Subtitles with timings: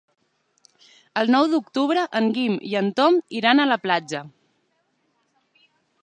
[1.21, 4.23] El nou d'octubre en Guim i en Tom iran a la platja.